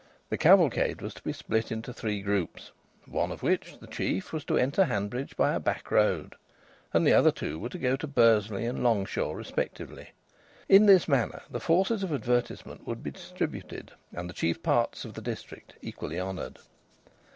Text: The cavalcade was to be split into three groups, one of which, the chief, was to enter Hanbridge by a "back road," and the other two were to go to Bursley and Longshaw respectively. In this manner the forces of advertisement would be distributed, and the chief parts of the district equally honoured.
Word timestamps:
The 0.31 0.37
cavalcade 0.39 0.99
was 0.99 1.13
to 1.13 1.21
be 1.21 1.31
split 1.31 1.71
into 1.71 1.93
three 1.93 2.23
groups, 2.23 2.71
one 3.05 3.31
of 3.31 3.43
which, 3.43 3.77
the 3.79 3.85
chief, 3.85 4.33
was 4.33 4.43
to 4.45 4.57
enter 4.57 4.85
Hanbridge 4.85 5.35
by 5.37 5.53
a 5.53 5.59
"back 5.59 5.91
road," 5.91 6.33
and 6.91 7.05
the 7.05 7.13
other 7.13 7.31
two 7.31 7.59
were 7.59 7.69
to 7.69 7.77
go 7.77 7.95
to 7.95 8.07
Bursley 8.07 8.65
and 8.65 8.79
Longshaw 8.81 9.33
respectively. 9.33 10.09
In 10.67 10.87
this 10.87 11.07
manner 11.07 11.43
the 11.51 11.59
forces 11.59 12.01
of 12.01 12.11
advertisement 12.11 12.87
would 12.87 13.03
be 13.03 13.11
distributed, 13.11 13.91
and 14.11 14.27
the 14.27 14.33
chief 14.33 14.63
parts 14.63 15.05
of 15.05 15.13
the 15.13 15.21
district 15.21 15.75
equally 15.83 16.19
honoured. 16.19 16.57